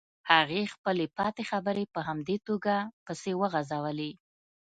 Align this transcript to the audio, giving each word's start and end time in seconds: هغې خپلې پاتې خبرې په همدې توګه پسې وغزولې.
هغې 0.31 0.61
خپلې 0.73 1.05
پاتې 1.17 1.43
خبرې 1.51 1.85
په 1.93 1.99
همدې 2.07 2.37
توګه 2.47 2.75
پسې 3.05 3.31
وغزولې. 3.41 4.11